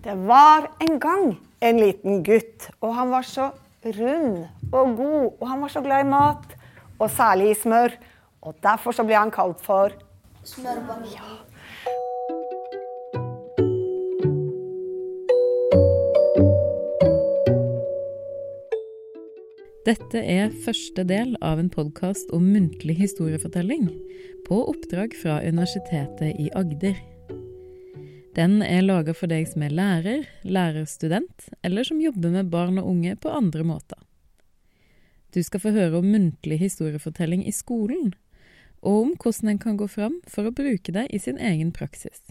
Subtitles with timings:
[0.00, 3.50] Det var en gang en liten gutt, og han var så
[3.84, 6.54] rund og god, og han var så glad i mat,
[6.96, 7.92] og særlig i smør.
[8.40, 9.92] Og derfor så ble han kalt for
[10.48, 11.04] Smørbarn.
[11.12, 11.28] Ja.
[19.84, 23.90] Dette er første del av en podkast om muntlig historiefortelling,
[24.48, 26.96] på oppdrag fra Universitetet i Agder.
[28.36, 32.90] Den er laga for deg som er lærer, lærerstudent, eller som jobber med barn og
[32.92, 33.98] unge på andre måter.
[35.34, 38.12] Du skal få høre om muntlig historiefortelling i skolen,
[38.82, 42.22] og om hvordan en kan gå fram for å bruke det i sin egen praksis.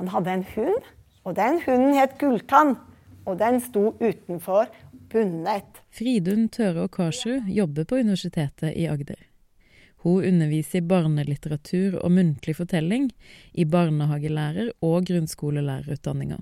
[0.00, 0.88] Han hadde en hund,
[1.24, 2.76] og den hunden het Gulltann.
[3.22, 4.66] Og den sto utenfor
[5.12, 5.78] bundet.
[5.94, 9.20] Fridun Tøre og Karsrud jobber på Universitetet i Agder.
[10.02, 13.10] Hun underviser i barnelitteratur og muntlig fortelling
[13.52, 16.40] i barnehagelærer- og grunnskolelærerutdanninga.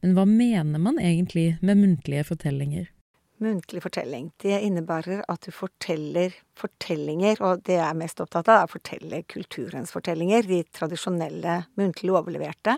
[0.00, 2.88] Men hva mener man egentlig med muntlige fortellinger?
[3.40, 4.30] Muntlig fortelling.
[4.40, 8.72] Det innebærer at du forteller fortellinger, og det jeg er mest opptatt av, er å
[8.72, 12.76] fortelle kulturens fortellinger, de tradisjonelle muntlig overleverte,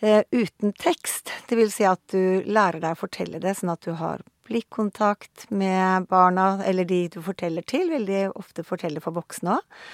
[0.00, 1.32] eh, uten tekst.
[1.48, 5.48] Det vil si at du lærer deg å fortelle det sånn at du har blikkontakt
[5.50, 9.84] med barna, eller de du forteller til, veldig ofte forteller for voksne òg.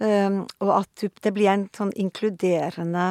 [0.00, 3.06] Um, og at det blir en sånn inkluderende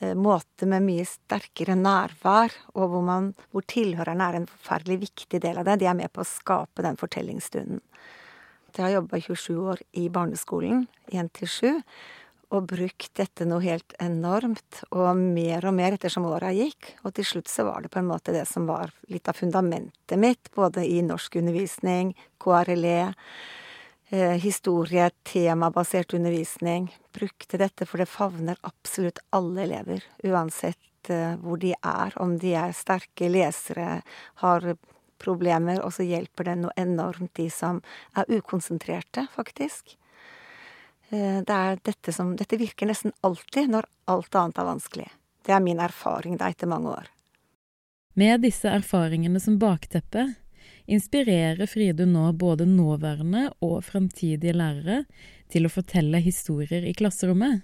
[0.00, 5.42] eh, måte med mye sterkere nærvær, og hvor, man, hvor tilhørerne er en forferdelig viktig
[5.44, 5.82] del av det.
[5.82, 7.82] De er med på å skape den fortellingsstunden.
[8.74, 11.82] Jeg har jobba 27 år i barneskolen, 1 til 7,
[12.54, 16.92] og brukt dette noe helt enormt, og mer og mer ettersom åra gikk.
[17.02, 20.20] Og til slutt så var det på en måte det som var litt av fundamentet
[20.20, 23.14] mitt, både i norskundervisning, KRLE,
[24.10, 26.92] eh, historie, temabasert undervisning.
[27.16, 32.14] Brukte dette, for det favner absolutt alle elever, uansett eh, hvor de er.
[32.22, 34.02] Om de er sterke lesere,
[34.44, 34.74] har
[35.18, 37.82] problemer, og så hjelper det noe enormt de som
[38.18, 39.96] er ukonsentrerte, faktisk.
[41.14, 45.10] Eh, Det er dette som Dette virker nesten alltid når alt annet er vanskelig.
[45.44, 47.10] Det er min erfaring da etter mange år.
[48.14, 50.28] Med disse erfaringene som bakteppe
[50.86, 55.04] inspirerer Fride nå både nåværende og fremtidige lærere
[55.52, 57.62] til å fortelle historier i klasserommet,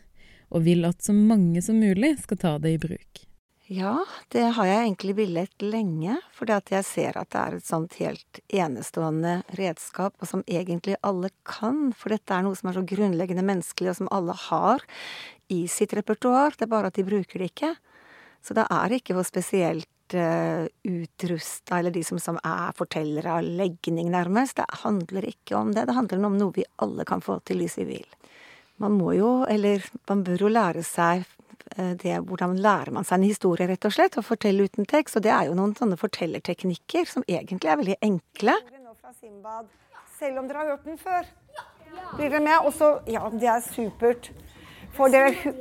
[0.51, 3.25] og vil at så mange som mulig skal ta det i bruk.
[3.71, 4.01] Ja,
[4.35, 8.41] det har jeg egentlig villet lenge, at jeg ser at det er et sånt helt
[8.51, 13.47] enestående redskap, og som egentlig alle kan, for dette er noe som er så grunnleggende
[13.47, 14.83] menneskelig, og som alle har
[15.55, 17.71] i sitt repertoar, det er bare at de bruker det ikke.
[18.43, 23.47] Så det er ikke for spesielt uh, utrusta, eller de som, som er fortellere av
[23.47, 24.59] legning, nærmest.
[24.59, 27.79] Det handler ikke om det, det handler om noe vi alle kan få til hvis
[27.85, 28.09] vi vil.
[28.83, 31.37] Man må jo, eller man bør jo lære seg eh,
[32.03, 35.19] det, hvordan lærer man seg en historie, rett og slett, og fortelle uten tekst.
[35.19, 38.57] Og det er jo noen sånne fortellerteknikker som egentlig er veldig enkle.
[40.21, 41.29] Selv om dere har hørt den før.
[42.17, 42.59] Blir dere med?
[42.69, 44.31] Også, Ja, det er supert.
[44.97, 45.55] For dere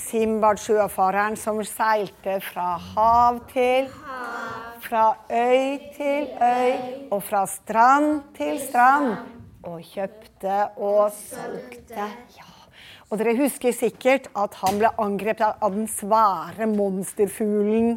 [0.00, 3.86] Simbad, sjøfareren som seilte fra hav til
[4.84, 6.72] Fra øy til øy,
[7.10, 9.16] og fra strand til strand.
[9.64, 12.10] Og kjøpte og solgte.
[12.36, 12.53] Ja.
[13.10, 17.96] Og dere husker sikkert at han ble angrepet av den svære monsterfuglen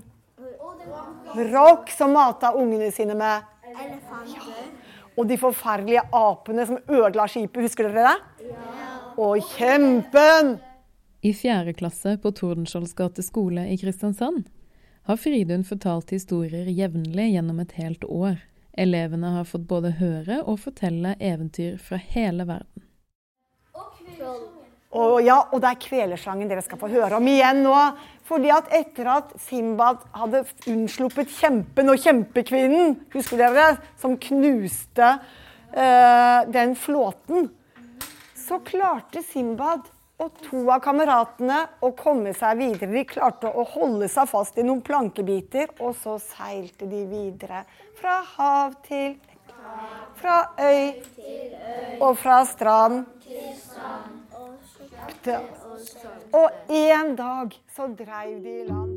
[1.35, 4.69] Rock, som mata ungene sine med Elefanter.
[5.18, 7.66] Og de forferdelige apene som ødela skipet.
[7.68, 8.53] Husker dere det?
[9.18, 10.57] Og kjempen!
[11.25, 14.45] I fjerde klasse på Tordenskiolds gate skole i Kristiansand
[15.09, 18.38] har Fridun fortalt historier jevnlig gjennom et helt år.
[18.78, 22.85] Elevene har fått både høre og fortelle eventyr fra hele verden.
[24.18, 24.56] Troll.
[24.97, 27.75] Og, ja, og det er kvelersangen dere skal få høre om igjen nå.
[28.28, 35.12] Fordi at etter at Simbad hadde unnsluppet kjempen og kjempekvinnen, husker dere det, som knuste
[35.13, 37.47] uh, den flåten,
[38.47, 39.86] så klarte Simbad
[40.18, 42.90] og to av kameratene å komme seg videre.
[42.90, 47.63] De klarte å holde seg fast i noen plankebiter, og så seilte de videre.
[48.00, 49.18] Fra hav til
[50.18, 51.04] Fra øy
[52.00, 53.51] og fra strand til
[56.38, 58.94] Og en dag så dreiv de i land.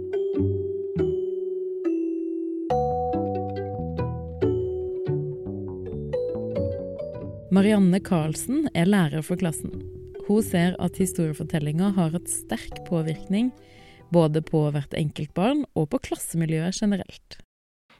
[7.50, 9.72] Marianne Karlsen er lærer for klassen.
[10.28, 13.50] Hun ser at historiefortellinga har et sterk påvirkning
[14.14, 17.40] både på hvert enkelt barn og på klassemiljøet generelt.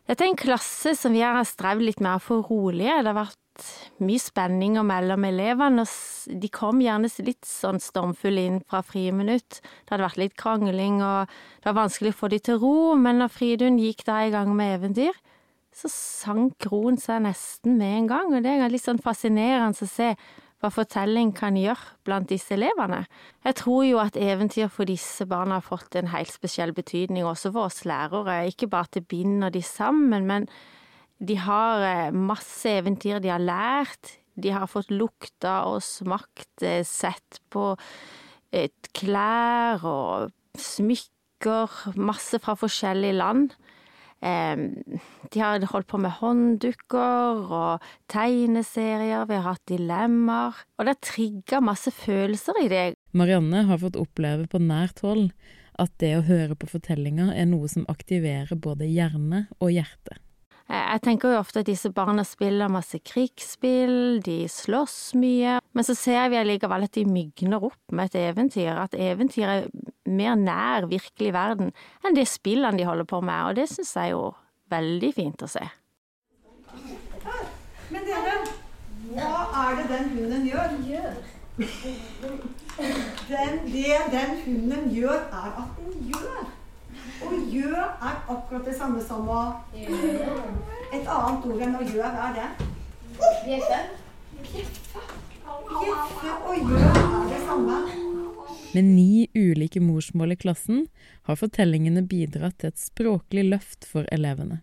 [0.06, 2.94] Dette er en klasse som vi har strevd litt med å få rolige.
[3.02, 3.40] Det har vært
[4.05, 5.85] mye spenninger mellom elevene.
[5.85, 9.61] og De kom gjerne litt sånn stormfulle inn fra friminutt.
[9.61, 11.31] Det hadde vært litt krangling, og
[11.61, 14.55] det var vanskelig å få de til ro, men når Fridun gikk da i gang
[14.57, 15.17] med eventyr,
[15.75, 19.91] så sank roen seg nesten med en gang, og det er litt sånn fascinerende å
[19.91, 20.15] se
[20.61, 23.07] hva fortelling kan gjøre blant disse elevene.
[23.47, 27.53] Jeg tror jo at eventyr for disse barna har fått en helt spesiell betydning, også
[27.55, 28.43] for oss lærere.
[28.51, 30.51] Ikke bare at det binder de sammen, men
[31.21, 34.17] de har eh, masse eventyr de har lært.
[34.41, 37.75] De har fått lukta og smakt, eh, sett på
[38.57, 43.53] et klær og smykker, masse fra forskjellige land.
[44.21, 51.07] De har holdt på med hånddukker og tegneserier, vi har hatt dilemmaer, og det har
[51.07, 52.99] trigga masse følelser i deg.
[53.17, 55.31] Marianne har fått oppleve på nært hold
[55.81, 60.21] at det å høre på fortellinger er noe som aktiverer både hjerne og hjerte.
[60.71, 65.97] Jeg tenker jo ofte at disse barna spiller masse krigsspill, de slåss mye, men så
[65.99, 69.67] ser vi allikevel at de mygner opp med et eventyr, at eventyr er
[70.07, 71.73] mer nær virkelig verden
[72.07, 74.31] enn det spillene de holder på med, og det syns jeg er jo
[74.71, 75.65] veldig fint å se.
[77.91, 78.39] Men dere,
[79.11, 79.35] hva
[79.65, 80.79] er det den hunden gjør?
[83.27, 86.60] Den, det den hunden gjør, er at den gjør.
[87.27, 89.41] Og gjør er akkurat det samme som å
[89.77, 92.69] Et annet ord enn å gjøre, hva er det?
[93.45, 93.81] Bjeffe.
[94.55, 97.83] Bjeffe og gjør er det samme.
[98.71, 100.85] Med ni ulike morsmål i klassen
[101.27, 104.61] har fortellingene bidratt til et språklig løft for elevene.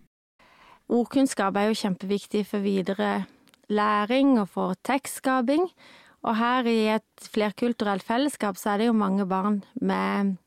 [0.88, 3.26] Ordkunnskap er jo kjempeviktig for videre
[3.68, 5.68] læring og for tekstskaping.
[6.24, 10.38] Og her i et flerkulturelt fellesskap så er det jo mange barn med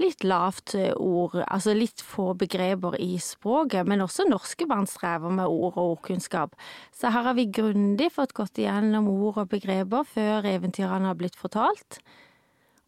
[0.00, 5.50] litt lavt ord, altså litt få begreper i språket, men også norske barn strever med
[5.50, 6.56] ord og ordkunnskap.
[6.94, 11.36] Så her har vi grundig fått gått igjennom ord og begreper før eventyrene har blitt
[11.38, 12.00] fortalt.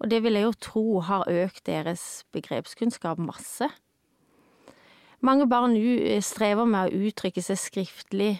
[0.01, 3.69] Og det vil jeg jo tro har økt deres begrepskunnskap masse.
[5.25, 5.77] Mange barn
[6.21, 8.35] strever med å uttrykke seg skriftlig,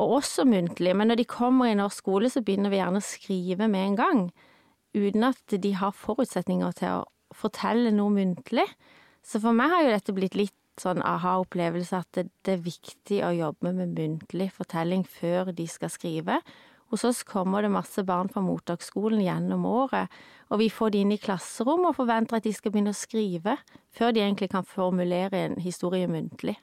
[0.00, 3.04] og også muntlig, men når de kommer i norsk skole, så begynner vi gjerne å
[3.04, 4.20] skrive med en gang,
[4.94, 8.66] uten at de har forutsetninger til å fortelle noe muntlig.
[9.22, 13.20] Så for meg har jo dette blitt litt sånn aha-opplevelse at det, det, er viktig
[13.26, 16.40] å jobbe med muntlig fortelling før de skal skrive.
[16.90, 20.10] Hos oss kommer det masse barn fra mottaksskolen gjennom året,
[20.50, 23.54] og vi får de inn i klasserommet og forventer at de skal begynne å skrive
[23.94, 26.56] før de egentlig kan formulere en historie muntlig.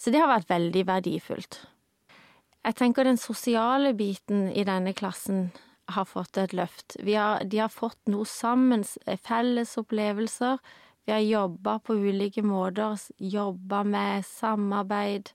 [0.00, 1.60] Så det har vært veldig verdifullt.
[2.66, 5.50] Jeg tenker den sosiale biten i denne klassen
[5.94, 6.96] har fått et løft.
[7.06, 8.84] Har, de har fått noe sammen,
[9.26, 10.58] felles opplevelser.
[11.06, 15.30] Vi har jobba på ulike måter, jobba med samarbeid.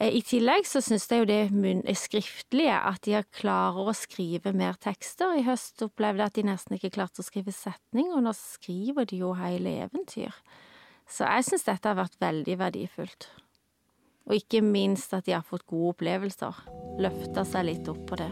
[0.00, 4.78] Eh, I tillegg så syns jeg jo det skriftlige, at de klarer å skrive mer
[4.80, 5.36] tekster.
[5.36, 9.08] I høst opplevde jeg at de nesten ikke klarte å skrive setning, og nå skriver
[9.10, 10.32] de jo hele eventyr.
[11.10, 13.28] Så jeg syns dette har vært veldig verdifullt.
[14.30, 16.64] Og ikke minst at de har fått gode opplevelser.
[17.02, 18.30] Løfta seg litt opp på det.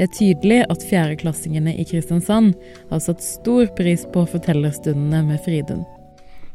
[0.00, 2.54] Det er tydelig at fjerdeklassingene i Kristiansand
[2.88, 5.82] har satt stor pris på fortellerstundene med Fridun.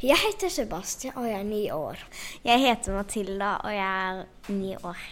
[0.02, 2.02] Jeg heter Sebastian, og jeg er ni år.
[2.42, 5.04] Jeg heter Matilda, og jeg er ni år.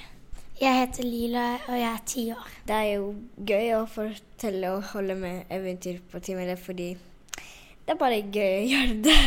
[0.58, 2.50] Jeg heter Lila, og jeg er ti år.
[2.66, 3.14] Det er jo
[3.54, 6.90] gøy å fortelle og holde med eventyr på timen, fordi
[7.38, 9.18] det er bare gøy å gjøre det.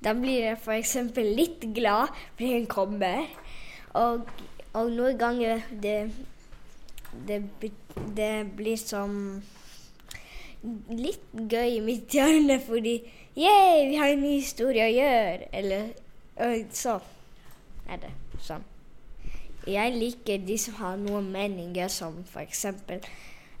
[0.00, 0.96] Da blir jeg f.eks.
[1.28, 3.28] litt glad fordi hun kommer,
[3.92, 4.24] og,
[4.72, 5.98] og noen ganger det
[7.26, 7.42] det,
[8.16, 9.42] det blir som
[10.92, 12.98] litt gøy i mitt hjørne, fordi
[13.38, 15.48] yeah, vi har en ny historie å gjøre.
[15.56, 15.88] Eller
[16.76, 17.08] sånn
[17.90, 18.12] er det.
[18.40, 18.64] Sånn.
[19.68, 23.02] Jeg liker de som har noen meninger, som eksempel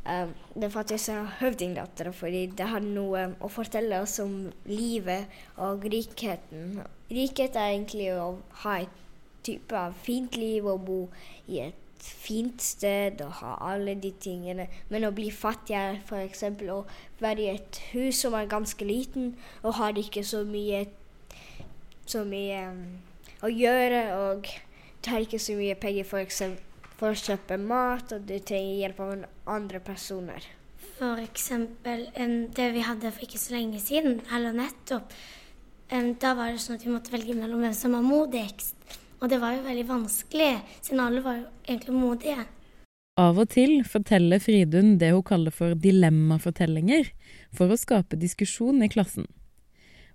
[0.06, 5.28] um, Det faktisk er høvdingdattera, fordi det har noe å fortelle oss om livet
[5.60, 6.80] og rikheten.
[7.10, 8.32] Rikhet er egentlig å
[8.64, 8.96] ha et
[9.44, 11.00] type av fint liv og bo
[11.48, 14.66] i et fint sted og ha alle de tingene.
[14.88, 16.44] Men å bli fattig er f.eks.
[16.72, 16.80] å
[17.20, 20.86] være i et hus som er ganske liten, og har ikke så mye,
[22.06, 22.84] så mye um,
[23.46, 24.04] å gjøre.
[24.20, 24.48] Og
[25.04, 29.04] tar ikke så mye penger for, eksempel, for å kjøpe mat, og du trenger hjelp
[29.04, 29.28] av
[29.58, 30.48] andre personer.
[31.00, 35.14] Eksempel um, det vi hadde for ikke så lenge siden, eller nettopp.
[35.90, 38.76] Um, da var det sånn at vi måtte velge mellom hvem som var modigst.
[39.20, 42.46] Og det var jo veldig vanskelig, siden alle var jo egentlig modige.
[43.20, 47.10] Av og til forteller Fridun det hun kaller for dilemmafortellinger,
[47.52, 49.28] for å skape diskusjon i klassen.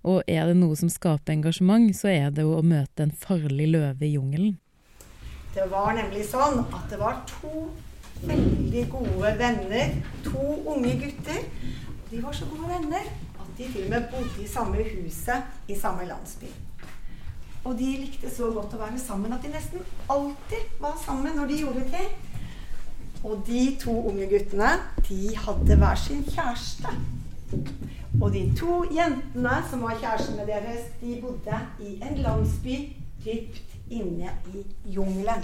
[0.06, 3.68] Og er det noe som skaper engasjement, så er det jo å møte en farlig
[3.74, 4.56] løve i jungelen.
[5.54, 7.68] Det var nemlig sånn at det var to
[8.26, 9.96] veldig gode venner,
[10.26, 10.42] to
[10.74, 11.42] unge gutter.
[12.10, 15.78] De var så gode venner at de til og med bodde i samme huset i
[15.78, 16.50] samme landsby.
[17.66, 19.82] Og de likte så godt å være sammen at de nesten
[20.12, 22.12] alltid var sammen når de gjorde ting.
[23.26, 24.68] Og de to unge guttene,
[25.08, 26.92] de hadde hver sin kjæreste.
[28.20, 32.78] Og de to jentene som var kjærestene deres, de bodde i en landsby
[33.24, 34.62] dypt inne i
[34.94, 35.42] jungelen.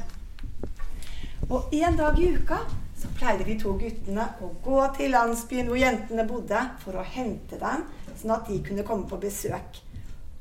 [1.50, 2.62] Og en dag i uka
[3.02, 7.58] så pleide de to guttene å gå til landsbyen hvor jentene bodde, for å hente
[7.58, 7.82] dem,
[8.14, 9.82] sånn at de kunne komme på besøk.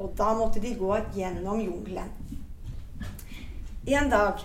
[0.01, 2.09] Og da måtte de gå gjennom jungelen.
[3.85, 4.41] En dag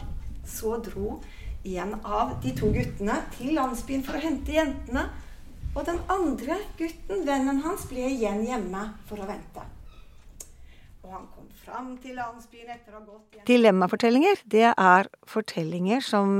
[0.47, 1.19] så dro
[1.67, 5.09] en av de to guttene til landsbyen for å hente jentene.
[5.77, 9.65] Og den andre gutten, vennen hans, ble igjen hjemme for å vente.
[11.05, 16.03] Og han kom fram til landsbyen etter å ha gått igjen Dilemmafortellinger, det er fortellinger
[16.03, 16.39] som,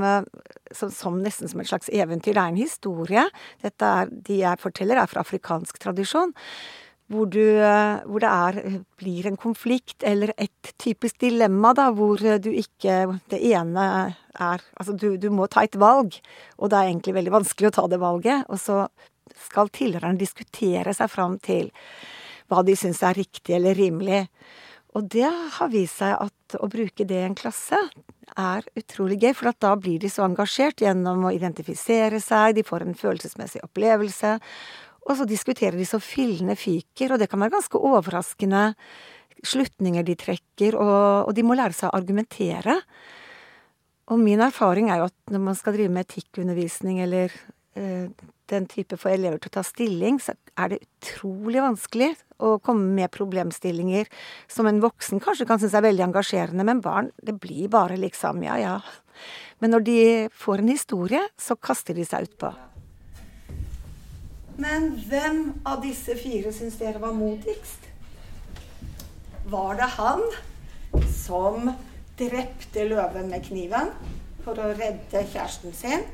[0.75, 2.33] som, som, nesten som et slags eventyr.
[2.33, 3.27] Det er en historie.
[3.63, 6.35] Dette er, de jeg forteller, er fra afrikansk tradisjon.
[7.07, 7.39] Hvor, du,
[8.11, 12.97] hvor det er, blir en konflikt eller et typisk dilemma, da, hvor du ikke
[13.31, 13.85] Det ene
[14.35, 16.19] er Altså, du, du må ta et valg,
[16.59, 18.43] og det er egentlig veldig vanskelig å ta det valget.
[18.53, 18.83] Og så
[19.47, 21.71] skal tilhørerne diskutere seg fram til
[22.51, 24.27] hva de syns er riktig eller rimelig.
[24.97, 27.79] Og det har vist seg at å bruke det i en klasse
[28.37, 32.85] er utrolig gøy, for da blir de så engasjert gjennom å identifisere seg, de får
[32.85, 34.37] en følelsesmessig opplevelse,
[35.07, 38.73] og så diskuterer de så fillene fyker, og det kan være ganske overraskende
[39.47, 42.81] slutninger de trekker, og, og de må lære seg å argumentere.
[44.11, 47.33] Og min erfaring er jo at når man skal drive med etikkundervisning eller
[47.79, 48.09] eh,
[48.51, 52.93] den type for elever til å ta stilling, så er det utrolig vanskelig å komme
[52.99, 54.11] med problemstillinger
[54.53, 58.45] som en voksen kanskje kan synes er veldig engasjerende, men barn, det blir bare liksom
[58.47, 58.79] ja, ja.
[59.63, 60.01] Men når de
[60.37, 62.53] får en historie, så kaster de seg utpå.
[64.57, 67.83] Men hvem av disse fire syns dere var modigst?
[69.47, 70.23] Var det han
[71.13, 71.69] som
[72.17, 73.91] drepte løven med kniven
[74.45, 76.07] for å redde kjæresten sin?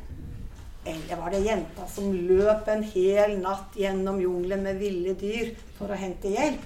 [0.83, 5.93] Eller var det jenta som løp en hel natt gjennom jungelen med ville dyr for
[5.93, 6.65] å hente hjelp?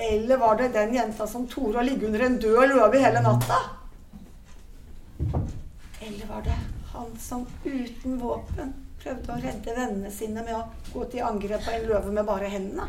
[0.00, 3.58] Eller var det den jenta som torde å ligge under en død løve hele natta?
[6.00, 6.56] Eller var det
[6.94, 8.72] han som uten våpen
[9.02, 12.50] prøvde å redde vennene sine med å gå til angrep på en løve med bare
[12.52, 12.88] hendene?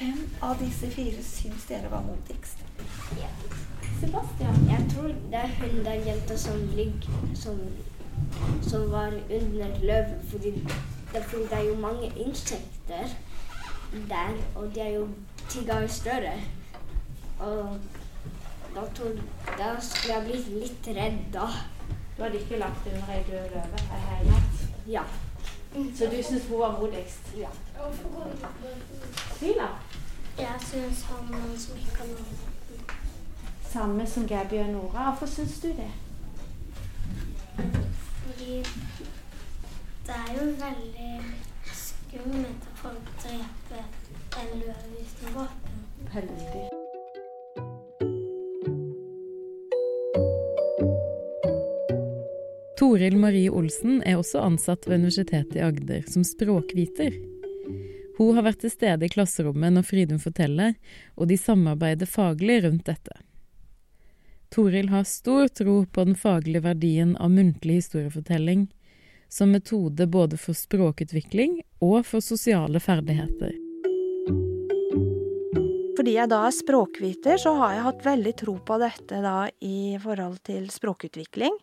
[0.00, 2.62] Hvem av disse fire syns dere var modigst?
[4.00, 4.62] Sebastian?
[4.70, 7.58] Jeg tror det er hun der jenta som ligger som,
[8.64, 10.22] som var under løven.
[10.30, 10.54] Fordi
[11.12, 13.12] det, det er jo mange insekter
[14.08, 15.08] der, og de er jo
[15.48, 16.32] ti ganger større.
[17.40, 17.76] Og
[18.74, 19.20] da, tror,
[19.58, 21.50] da skulle jeg blitt litt redd, da.
[22.20, 24.56] Du hadde ikke lagt under ei død løve ei hel natt?
[24.86, 25.02] Ja.
[25.96, 27.30] Så du syns hun var modigst?
[27.36, 27.48] Ja.
[29.38, 29.68] Sila?
[30.38, 32.06] Jeg syns han som ikke kan
[33.70, 35.04] Samme som Gabi og Nora.
[35.10, 35.90] Hvorfor syns du det?
[38.26, 38.64] Fordi
[40.06, 41.22] det er jo veldig
[41.72, 43.84] skummelt at folk dreper
[44.40, 45.86] en løve uten våpen.
[46.14, 46.79] Veldig.
[52.80, 57.12] Toril Marie Olsen er også ansatt ved Universitetet i Agder som språkviter.
[58.16, 60.72] Hun har vært til stede i klasserommet når Fridun forteller,
[61.12, 63.18] og de samarbeider faglig rundt dette.
[64.48, 68.70] Toril har stor tro på den faglige verdien av muntlig historiefortelling
[69.28, 73.52] som metode både for språkutvikling og for sosiale ferdigheter.
[76.00, 79.98] Fordi jeg da er språkviter, så har jeg hatt veldig tro på dette da i
[80.00, 81.58] forhold til språkutvikling.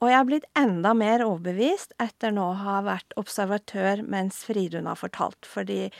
[0.00, 4.88] Og jeg har blitt enda mer overbevist etter nå å ha vært observatør mens Fridun
[4.88, 5.44] har fortalt.
[5.44, 5.90] Fordi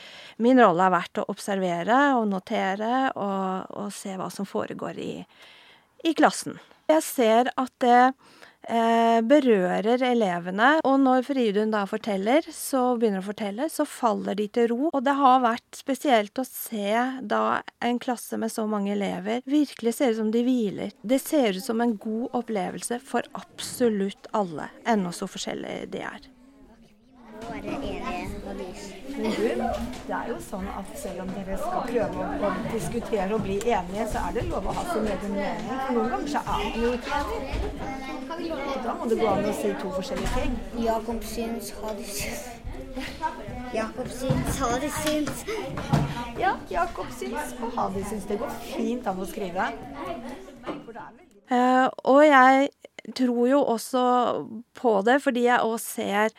[0.41, 5.13] min rolle har vært å observere og notere og, og se hva som foregår i,
[6.09, 6.57] i klassen.
[6.89, 8.01] Jeg ser at det
[9.29, 14.69] berører elevene, og når Fridun da forteller, så begynner å fortelle, så faller de til
[14.73, 14.91] ro.
[14.91, 17.45] Og det har vært spesielt å se da
[17.85, 20.95] en klasse med så mange elever virkelig ser ut som de hviler.
[21.03, 26.29] Det ser ut som en god opplevelse for absolutt alle, ennå så forskjellige de er.
[27.45, 29.43] Nå er det Men du,
[30.07, 33.61] det er jo sånn at selv om dere skal prøve å, å diskutere og bli
[33.63, 35.71] enige, så er det lov å ha sin egen mening.
[35.85, 38.51] For noen ganger så er man jo ikke enig.
[38.75, 40.59] Og da må det gå an å si to forskjellige ting.
[40.83, 42.45] Jakob syns, Hadi syns.
[43.75, 45.45] Jakob syns, Hadi syns.
[46.41, 48.27] Ja, Jakob syns, og Hadi syns.
[48.31, 49.71] Det går fint an å skrive.
[51.53, 52.69] Uh, og jeg
[53.15, 54.05] tror jo også
[54.75, 56.33] på det, fordi jeg òg ser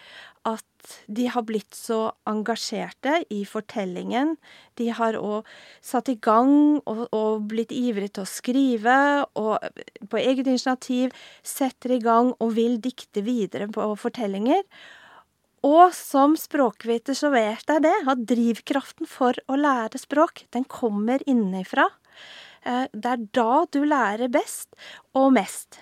[1.07, 4.35] de har blitt så engasjerte i fortellingen.
[4.79, 5.47] De har òg
[5.83, 8.97] satt i gang og, og blitt ivrige til å skrive,
[9.39, 9.65] og
[10.11, 11.15] på eget initiativ
[11.45, 14.63] setter i gang og vil dikte videre på fortellinger.
[15.65, 21.23] Og som språkviter så vet jeg det, at drivkraften for å lære språk, den kommer
[21.25, 21.87] innenfra.
[22.65, 24.77] Eh, det er da du lærer best
[25.17, 25.79] og mest.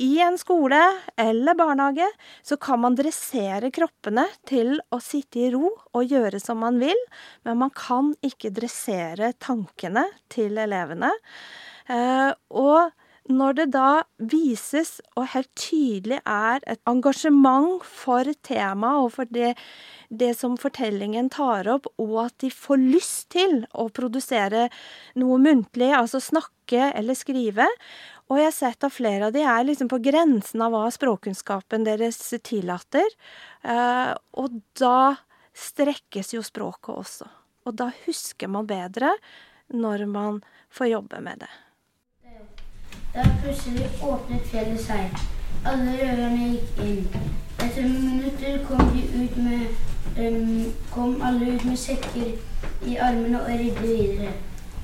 [0.00, 0.80] I en skole
[1.20, 2.06] eller barnehage
[2.42, 6.96] så kan man dressere kroppene til å sitte i ro og gjøre som man vil,
[7.44, 11.12] men man kan ikke dressere tankene til elevene.
[11.92, 12.96] Eh, og
[13.30, 19.52] når det da vises, og helt tydelig er, et engasjement for temaet og for det,
[20.08, 24.68] det som fortellingen tar opp, og at de får lyst til å produsere
[25.20, 27.68] noe muntlig, altså snakke eller skrive,
[28.30, 31.82] og jeg har sett at flere av de er liksom på grensen av hva språkkunnskapen
[31.86, 33.08] deres tillater.
[33.66, 35.16] Eh, og da
[35.56, 37.26] strekkes jo språket også.
[37.66, 39.10] Og da husker man bedre
[39.74, 40.38] når man
[40.70, 41.50] får jobbe med det.
[43.10, 45.18] Da plutselig åpnet fjellet seg.
[45.66, 47.26] Alle røverne gikk inn.
[47.58, 49.74] Etter minutter kom ut med
[50.22, 52.30] um, kom alle ut med sekker
[52.86, 54.30] i armene og ridde videre.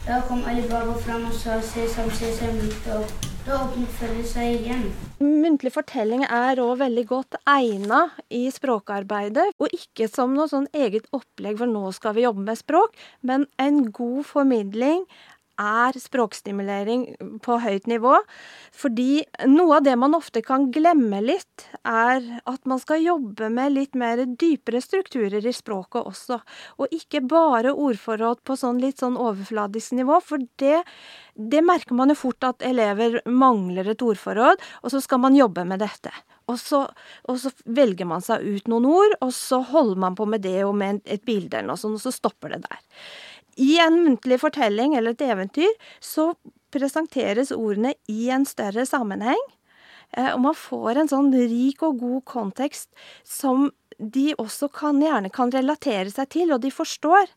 [0.06, 3.35] Da kom Ali Baba fram og sa sesam, sesam, lytt opp.
[3.46, 4.88] Da fjellet seg igjen.
[5.22, 8.00] Muntlig fortelling er òg veldig godt egna
[8.34, 12.58] i språkarbeidet, og ikke som noe sånn eget opplegg for nå skal vi jobbe med
[12.58, 15.04] språk, men en god formidling
[15.60, 17.06] er språkstimulering
[17.44, 18.18] på høyt nivå.
[18.76, 23.74] Fordi noe av det man ofte kan glemme litt, er at man skal jobbe med
[23.74, 26.40] litt mer dypere strukturer i språket også.
[26.80, 30.82] Og ikke bare ordforråd på sånn litt sånn overfladisk nivå, for det,
[31.34, 35.66] det merker man jo fort at elever mangler et ordforråd, og så skal man jobbe
[35.68, 36.12] med dette.
[36.46, 36.84] Og så,
[37.26, 40.60] og så, velger man seg ut noen ord, og så holder man på med det
[40.66, 42.84] og med et bilde eller noe sånt, og så stopper det der.
[43.56, 45.72] I en muntlig fortelling eller et eventyr
[46.04, 46.32] så
[46.74, 49.40] presenteres ordene i en større sammenheng.
[50.12, 52.90] Eh, og man får en sånn rik og god kontekst
[53.24, 57.30] som de også kan, gjerne kan relatere seg til, og de forstår.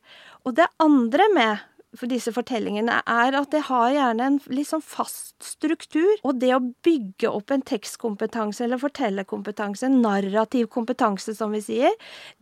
[0.44, 1.66] Og det andre med
[1.98, 6.12] for disse fortellingene er at det har gjerne en litt sånn fast struktur.
[6.22, 11.96] Og det å bygge opp en tekstkompetanse eller fortellerkompetanse, en narrativ kompetanse som vi sier,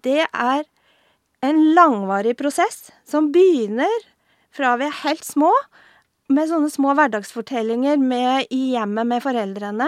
[0.04, 0.66] det er
[1.42, 4.06] en langvarig prosess som begynner
[4.54, 5.52] fra vi er helt små,
[6.28, 9.88] med sånne små hverdagsfortellinger med, i hjemmet med foreldrene,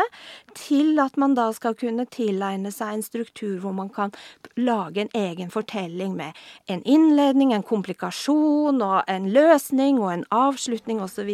[0.56, 4.14] til at man da skal kunne tilegne seg en struktur hvor man kan
[4.56, 6.38] lage en egen fortelling med
[6.72, 11.34] en innledning, en komplikasjon og en løsning og en avslutning osv.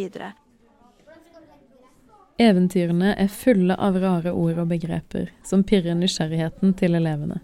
[2.41, 7.43] Eventyrene er fulle av rare ord og begreper som pirrer nysgjerrigheten til elevene.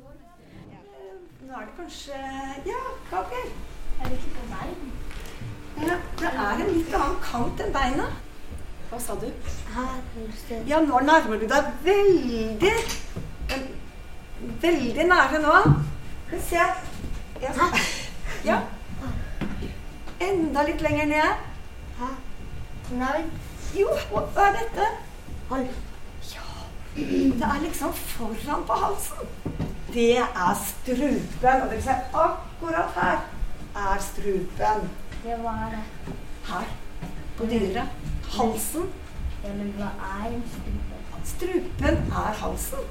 [1.45, 2.17] Nå er det kanskje
[3.11, 3.51] Gabriel?
[4.01, 4.91] Er det ikke på bein?
[5.81, 8.07] Ja, det er en litt annen kant enn beina.
[8.89, 9.27] Hva sa du?
[10.67, 12.73] Ja, nå nærmer du deg veldig
[14.61, 15.55] Veldig nære nå.
[16.25, 16.65] Skal vi se.
[17.41, 17.69] Ja.
[18.45, 18.57] ja.
[20.21, 21.47] Enda litt lenger ned.
[22.99, 23.19] Nei.
[23.77, 24.89] Jo, hva er dette?
[25.51, 25.69] Hold.
[26.33, 26.47] Ja.
[26.95, 29.31] Det er liksom foran på halsen
[29.93, 31.61] det er strupen.
[31.61, 33.17] Og dere ser akkurat her
[33.75, 34.89] er strupen.
[35.25, 36.15] Ja, hva er det?
[36.47, 36.71] Her.
[37.37, 37.87] På dyret.
[38.37, 38.87] Halsen.
[39.43, 41.01] Ja, men hva er en strupe?
[41.35, 42.89] Strupen er halsen.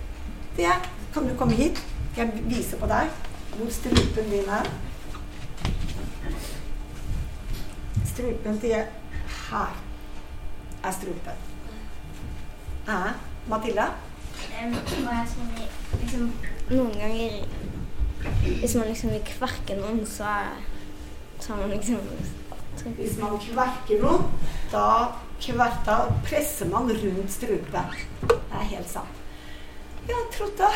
[0.57, 0.71] Det
[1.15, 1.87] Kan du komme hit?
[2.17, 3.11] Jeg vise på deg
[3.57, 4.69] hvor strupen din er?
[8.07, 8.75] Strupen til
[9.51, 9.81] Her
[10.85, 11.33] er strupen.
[12.89, 13.13] Eh,
[13.49, 13.85] Matilda?
[14.63, 14.75] Um,
[16.01, 16.33] liksom
[16.71, 17.47] noen ganger
[18.61, 20.49] Hvis man liksom vil kverke noen, så er
[21.41, 21.99] så har man liksom
[22.97, 24.29] Hvis man kverker noe,
[24.73, 24.85] da,
[25.41, 27.97] kverta, presser man rundt strupen.
[28.23, 29.21] Det er helt sant.
[30.09, 30.71] Ja, Trotta?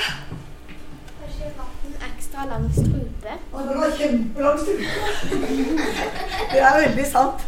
[1.21, 3.39] Kanskje hatt ekstra lang strupe?
[3.53, 5.49] Å, det var kjempelang strupe.
[6.53, 7.47] det er veldig sant.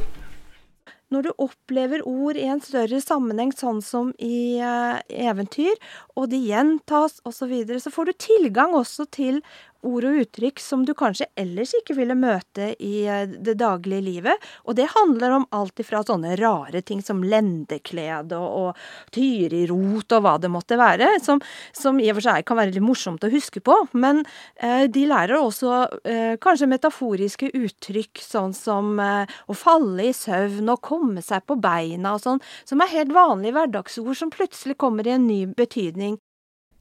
[1.12, 5.76] Når du opplever ord i en større sammenheng, sånn som i uh, eventyr,
[6.18, 9.38] og de gjentas osv., så, videre, så får du tilgang også til
[9.86, 14.46] ord og uttrykk som du kanskje ellers ikke ville møte i eh, det daglige livet.
[14.66, 20.24] Og det handler om alt ifra sånne rare ting som lendeklede og, og tyrirot og
[20.24, 21.40] hva det måtte være, som,
[21.76, 23.78] som, i og for seg kan være litt morsomt å huske på.
[23.96, 24.24] Men
[24.56, 30.74] eh, de lærer også eh, kanskje metaforiske uttrykk, sånn som eh, å falle i søvn
[30.74, 35.06] og komme seg på beina og sånn, som er helt vanlige hverdagsord som plutselig kommer
[35.06, 36.18] i en ny betydning.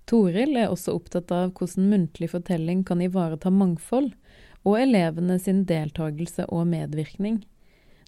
[0.10, 4.12] Toril er også opptatt av hvordan muntlig fortelling kan ivareta mangfold,
[4.66, 7.42] og elevene sin deltakelse og medvirkning,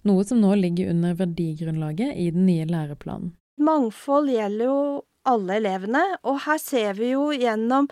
[0.06, 3.34] noe som nå ligger under verdigrunnlaget i den nye læreplanen.
[3.58, 4.80] Mangfold gjelder jo
[5.28, 7.88] alle elevene, og her ser vi jo gjennom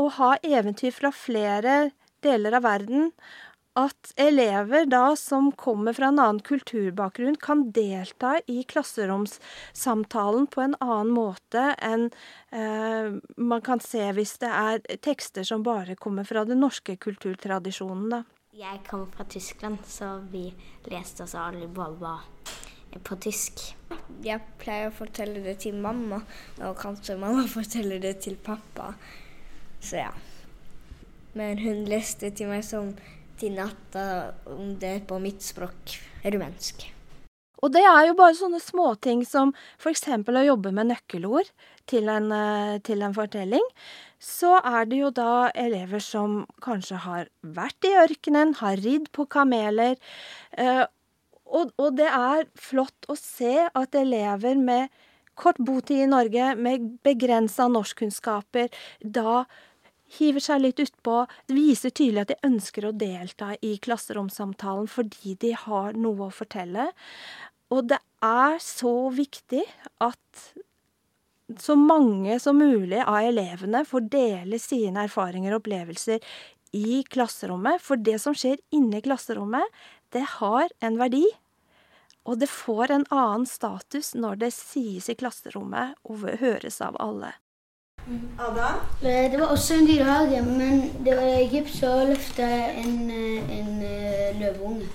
[0.00, 1.90] å ha eventyr fra flere
[2.24, 3.10] deler av verden,
[3.80, 10.76] at elever da som kommer fra en annen kulturbakgrunn, kan delta i klasseromssamtalen på en
[10.80, 12.08] annen måte enn
[12.52, 18.10] eh, man kan se hvis det er tekster som bare kommer fra den norske kulturtradisjonen,
[18.16, 18.22] da.
[18.60, 20.48] Jeg kommer fra Tyskland, så vi
[20.90, 22.18] leste oss Ali Baba
[22.98, 23.62] på tysk.
[24.24, 26.18] Jeg pleier å fortelle det til mamma,
[26.58, 28.92] og kanskje mamma forteller det til pappa.
[29.80, 30.10] Så ja.
[31.38, 32.90] Men hun leste til meg som
[33.40, 34.06] til natta
[34.52, 36.90] om det på mitt språk, rumensk.
[37.60, 40.06] Og det er jo bare sånne småting som f.eks.
[40.08, 41.50] å jobbe med nøkkelord
[41.90, 43.66] til en, eh, til en, fortelling.
[44.20, 49.28] Så er det jo da elever som kanskje har vært i ørkenen, har ridd på
[49.28, 50.00] kameler.
[50.56, 50.84] Eh,
[51.50, 54.88] og, og det er flott å se at elever med
[55.40, 58.68] kort botid i Norge, med begrensa norskkunnskaper,
[59.00, 59.44] da
[60.18, 65.54] hiver seg litt utpå, viser tydelig at de ønsker å delta i klasseromsamtalen fordi de
[65.66, 66.90] har noe å fortelle.
[67.70, 69.62] Og det er så viktig
[70.02, 70.42] at
[71.58, 76.22] så mange som mulig av elevene får dele sine erfaringer og opplevelser
[76.76, 77.82] i klasserommet.
[77.82, 79.66] For det som skjer inne i klasserommet,
[80.14, 81.24] det har en verdi.
[82.28, 87.32] Og det får en annen status når det sies i klasserommet og høres av alle.
[88.38, 88.68] Ada?
[89.02, 92.46] Eh, det var også en dyrehage, men det var gips å løfte
[92.82, 94.88] en, eh, en uh, løveunge.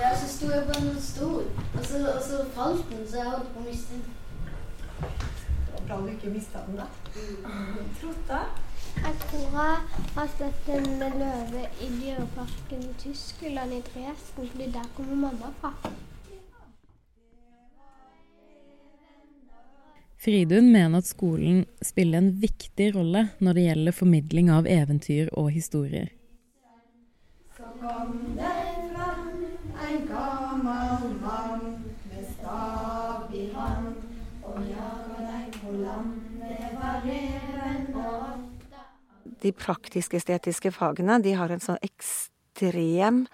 [0.00, 1.44] Ja, så sto jeg på en stol,
[1.74, 4.16] og så, og så falt den, så jeg holdt på å miste den.
[5.86, 6.86] Bra du ikke mista den, da.
[7.44, 7.90] Mm.
[8.00, 8.40] Trotta?
[8.96, 9.76] Jeg tror jeg
[10.14, 15.74] har sett en løve i dyreparken i Tyskland, i Dresden, fordi der kommer mamma fra.
[20.20, 25.48] Fridun mener at skolen spiller en viktig rolle når det gjelder formidling av eventyr og
[25.54, 26.10] historier.
[27.56, 28.50] Så kom det
[28.90, 29.30] fram
[29.86, 31.64] en gammel mann
[32.10, 33.96] med stav i hånd,
[34.44, 36.12] og jaga deg på land.
[36.44, 43.24] Det var reven og De praktisk-estetiske fagene de har en sånn ekstrem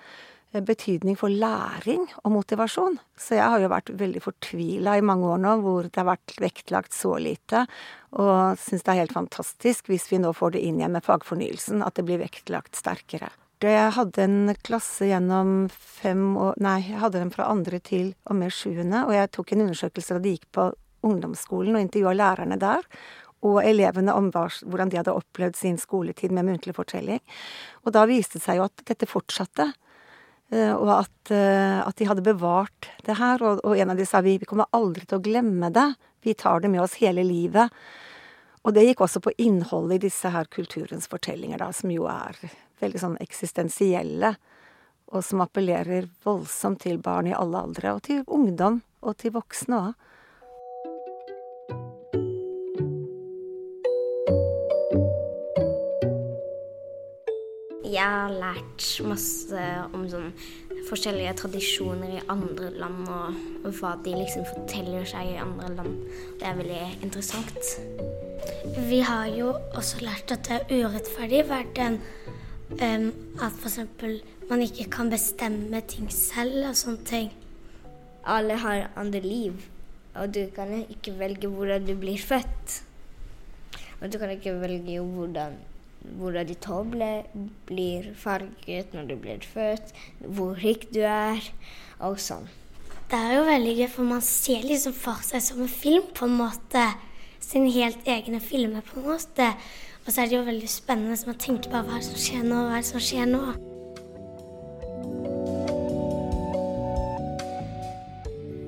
[0.53, 2.99] betydning for læring og motivasjon.
[3.19, 6.37] Så jeg har jo vært veldig fortvila i mange år nå hvor det har vært
[6.41, 7.67] vektlagt så lite,
[8.17, 11.85] og syns det er helt fantastisk hvis vi nå får det inn igjen med fagfornyelsen,
[11.85, 13.33] at det blir vektlagt sterkere.
[13.65, 18.37] Jeg hadde en klasse gjennom fem år Nei, jeg hadde dem fra andre til og
[18.37, 20.67] med sjuende, og jeg tok en undersøkelse da de gikk på
[21.07, 22.85] ungdomsskolen og intervjua lærerne der
[23.47, 27.21] og elevene om hvordan de hadde opplevd sin skoletid med muntlig fortelling.
[27.85, 29.69] Og da viste det seg jo at dette fortsatte.
[30.55, 33.43] Eh, og at, eh, at, de hadde bevart det her.
[33.43, 35.89] Og, og, en av de sa vi, vi kommer aldri til å glemme det.
[36.27, 37.75] Vi tar det med oss hele livet.
[38.67, 42.39] Og det gikk også på innholdet i disse her kulturens fortellinger, da, som jo er
[42.83, 44.35] veldig sånn eksistensielle.
[45.15, 49.83] Og som appellerer voldsomt til barn i alle aldre, og til ungdom, og til voksne
[49.85, 50.06] òg.
[57.87, 60.33] Jeg har lært masse om sånn
[60.89, 66.01] forskjellige tradisjoner i andre land, og hva de liksom forteller seg i andre land.
[66.41, 67.69] Det er veldig interessant.
[68.89, 72.01] Vi har jo også lært at det er urettferdig i verden.
[72.83, 73.07] Um,
[73.39, 73.79] at f.eks.
[74.51, 77.31] man ikke kan bestemme ting selv og sånne ting.
[78.27, 79.63] Alle har andre liv,
[80.19, 82.81] og du kan ikke velge hvordan du blir født.
[84.01, 85.55] Og du kan ikke velge hvordan
[86.19, 86.87] hvordan ditt hår
[87.67, 91.43] blir farget når du blir født, hvor rik du er,
[91.99, 92.47] og sånn.
[93.07, 96.27] Det er jo veldig gøy, for man ser liksom for seg som en film, på
[96.27, 96.89] en måte.
[97.39, 99.53] Sin helt egne filmer, på en måte.
[100.07, 102.21] Og så er det jo veldig spennende så man tenker bare hva er det som
[102.25, 103.45] skjer nå, hva er det som skjer nå?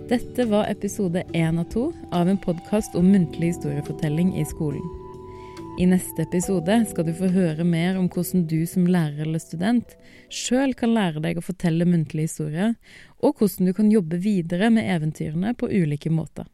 [0.09, 5.08] Dette var episode én av to av en podkast om muntlig historiefortelling i skolen.
[5.79, 9.93] I neste episode skal du få høre mer om hvordan du som lærer eller student
[10.27, 12.73] sjøl kan lære deg å fortelle muntlige historier,
[13.23, 16.51] og hvordan du kan jobbe videre med eventyrene på ulike måter.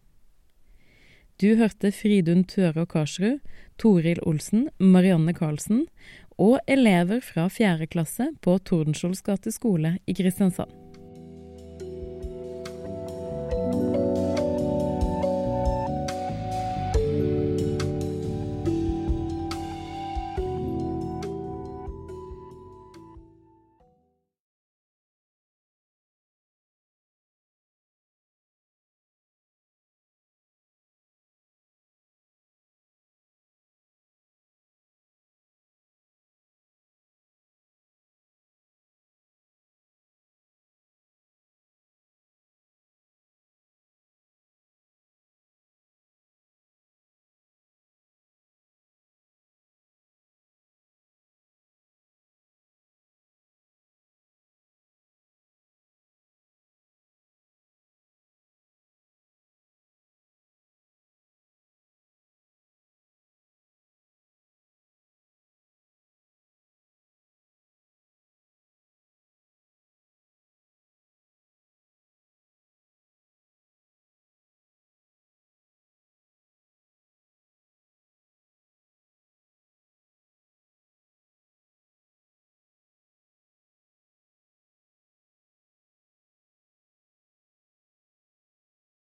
[1.40, 3.40] Du hørte Fridun Tørå Karsrud,
[3.80, 5.86] Toril Olsen, Marianne Karlsen
[6.36, 7.88] og elever fra 4.
[7.88, 10.83] klasse på Tordenskiolds gate skole i Kristiansand.